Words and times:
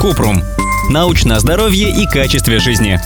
Купрум. 0.00 0.42
Научное 0.90 1.38
здоровье 1.38 1.90
и 1.90 2.06
качестве 2.06 2.58
жизни. 2.58 3.00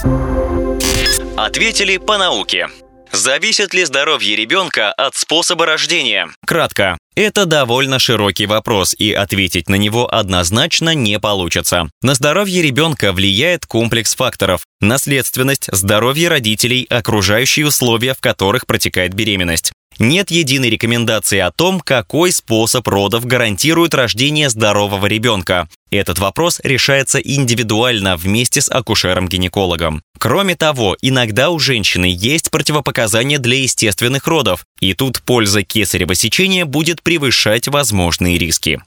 Ответили 1.37 1.97
по 1.97 2.17
науке. 2.17 2.67
Зависит 3.11 3.73
ли 3.73 3.83
здоровье 3.83 4.35
ребенка 4.35 4.93
от 4.93 5.15
способа 5.15 5.65
рождения? 5.65 6.29
Кратко. 6.45 6.97
Это 7.15 7.45
довольно 7.45 7.99
широкий 7.99 8.45
вопрос, 8.45 8.95
и 8.97 9.11
ответить 9.11 9.67
на 9.67 9.75
него 9.75 10.11
однозначно 10.13 10.95
не 10.95 11.19
получится. 11.19 11.89
На 12.01 12.13
здоровье 12.13 12.61
ребенка 12.61 13.11
влияет 13.11 13.65
комплекс 13.65 14.15
факторов. 14.15 14.63
Наследственность, 14.79 15.67
здоровье 15.71 16.29
родителей, 16.29 16.85
окружающие 16.89 17.67
условия, 17.67 18.13
в 18.13 18.21
которых 18.21 18.65
протекает 18.65 19.13
беременность. 19.13 19.73
Нет 19.99 20.31
единой 20.31 20.69
рекомендации 20.69 21.39
о 21.39 21.51
том, 21.51 21.81
какой 21.81 22.31
способ 22.31 22.87
родов 22.87 23.25
гарантирует 23.25 23.93
рождение 23.93 24.49
здорового 24.49 25.05
ребенка. 25.05 25.67
Этот 25.91 26.19
вопрос 26.19 26.61
решается 26.63 27.19
индивидуально 27.19 28.15
вместе 28.15 28.61
с 28.61 28.71
акушером-гинекологом. 28.71 30.01
Кроме 30.17 30.55
того, 30.55 30.95
иногда 31.01 31.49
у 31.49 31.59
женщины 31.59 32.09
есть 32.09 32.49
противопоказания 32.49 33.39
для 33.39 33.57
естественных 33.57 34.25
родов, 34.25 34.63
и 34.79 34.93
тут 34.93 35.21
польза 35.21 35.63
кесарево 35.63 36.15
сечения 36.15 36.63
будет 36.63 37.01
превышать 37.01 37.67
возможные 37.67 38.37
риски. 38.37 38.79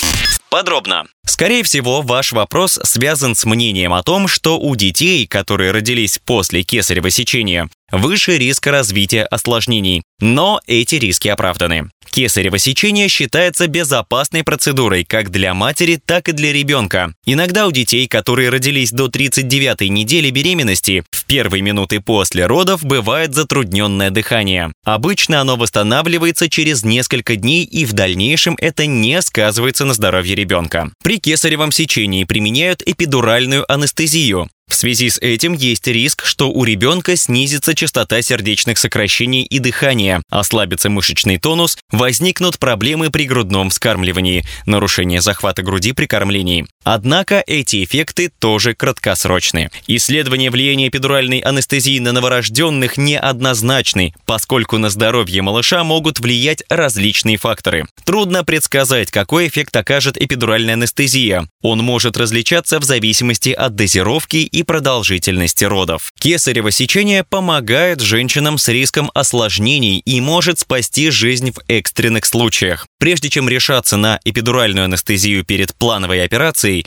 Подробно. 0.49 1.05
Скорее 1.27 1.63
всего, 1.65 2.01
ваш 2.01 2.33
вопрос 2.33 2.79
связан 2.85 3.35
с 3.35 3.45
мнением 3.45 3.93
о 3.93 4.03
том, 4.03 4.29
что 4.29 4.59
у 4.59 4.77
детей, 4.77 5.27
которые 5.27 5.73
родились 5.73 6.21
после 6.25 6.63
кесарево 6.63 7.11
сечения, 7.11 7.69
выше 7.91 8.39
риск 8.39 8.67
развития 8.69 9.25
осложнений. 9.25 10.05
Но 10.21 10.61
эти 10.67 10.95
риски 10.95 11.29
оправданы. 11.29 11.91
Кесарево 12.11 12.59
сечение 12.59 13.09
считается 13.09 13.67
безопасной 13.67 14.45
процедурой 14.45 15.05
как 15.05 15.31
для 15.31 15.55
матери, 15.55 16.01
так 16.05 16.29
и 16.29 16.33
для 16.33 16.53
ребенка. 16.53 17.15
Иногда 17.27 17.67
у 17.67 17.73
детей, 17.73 18.07
которые 18.07 18.51
родились 18.51 18.93
до 18.93 19.07
39-й 19.07 19.89
недели 19.89 20.31
беременности, 20.31 21.05
в 21.11 21.25
первые 21.25 21.63
минуты 21.63 22.01
после 22.01 22.47
родов 22.47 22.85
бывает 22.85 23.35
затрудненное 23.35 24.11
дыхание. 24.11 24.73
Обычно 24.85 25.41
оно 25.41 25.57
восстанавливается 25.57 26.49
через 26.49 26.85
несколько 26.85 27.37
дней 27.37 27.65
и 27.65 27.85
в 27.85 27.93
дальнейшем 27.93 28.57
это 28.61 28.87
не 28.87 29.21
сказывается 29.23 29.85
на 29.85 29.95
здоровье 29.95 30.35
ребенка. 30.35 30.91
При 31.03 31.19
кесаревом 31.19 31.73
сечении 31.73 32.25
применяют 32.25 32.83
эпидуральную 32.85 33.71
анестезию. 33.71 34.49
В 34.69 34.75
связи 34.75 35.11
с 35.11 35.19
этим 35.19 35.53
есть 35.53 35.87
риск, 35.87 36.25
что 36.25 36.51
у 36.51 36.65
ребенка 36.65 37.17
снизится 37.17 37.75
частота 37.75 38.23
сердечных 38.23 38.79
сокращений 38.79 39.43
и 39.43 39.59
дыхания, 39.59 40.23
ослабится 40.31 40.89
мышечный 40.89 41.39
тонус, 41.39 41.77
возникнут 41.93 42.59
проблемы 42.59 43.11
при 43.11 43.25
грудном 43.25 43.71
вскармливании, 43.71 44.45
нарушение 44.67 45.21
захвата 45.21 45.63
груди 45.63 45.93
при 45.93 46.07
кормлении. 46.07 46.67
Однако 46.83 47.45
эти 47.47 47.85
эффекты 47.85 48.31
тоже 48.39 48.75
краткосрочны. 48.75 49.71
Исследование 49.87 50.51
влияния 50.51 50.89
эпидуральной 50.89 51.39
анестезии 51.39 51.99
на 51.99 52.13
новорожденных 52.13 52.97
неоднозначны, 52.97 54.15
поскольку 54.27 54.79
на 54.79 54.89
здоровье 54.89 55.43
малыша 55.43 55.85
могут 55.85 56.21
влиять 56.21 56.63
различные 56.69 57.37
факторы. 57.37 57.87
Трудно 58.05 58.45
предсказать, 58.45 59.11
какой 59.11 59.49
эффект 59.49 59.77
окажет 59.77 60.21
эпидуральная 60.21 60.75
анестезия. 60.75 61.47
Он 61.63 61.79
может 61.79 62.17
различаться 62.17 62.81
в 62.81 62.85
зависимости 62.85 63.51
от 63.51 63.75
дозировки 63.75 64.49
и 64.55 64.63
продолжительности 64.63 65.65
родов. 65.65 66.13
Кесарево 66.19 66.71
сечение 66.71 67.25
помогает 67.25 68.01
женщинам 68.01 68.57
с 68.57 68.69
риском 68.69 69.11
осложнений 69.13 69.99
и 69.99 70.21
может 70.21 70.61
спасти 70.61 71.11
жизнь 71.11 71.51
в 71.51 71.59
экстренных 71.67 72.25
случаях. 72.25 72.87
Прежде 72.99 73.29
чем 73.31 73.49
решаться 73.49 73.97
на 73.97 74.21
эпидуральную 74.25 74.85
анестезию 74.85 75.45
перед 75.45 75.75
плановой 75.75 76.23
операцией, 76.25 76.87